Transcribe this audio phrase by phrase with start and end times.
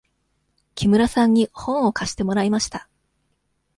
[0.73, 2.89] 木村さんに本を貸してもらいました。